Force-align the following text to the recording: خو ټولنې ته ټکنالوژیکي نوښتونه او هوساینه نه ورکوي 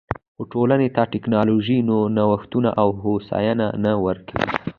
خو 0.35 0.43
ټولنې 0.53 0.87
ته 0.95 1.01
ټکنالوژیکي 1.13 1.85
نوښتونه 2.17 2.69
او 2.81 2.87
هوساینه 3.03 3.67
نه 3.83 3.91
ورکوي 4.05 4.45